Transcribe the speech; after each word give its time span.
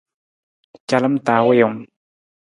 Calam 0.89 1.15
ta 1.25 1.35
wiiwung. 1.47 1.79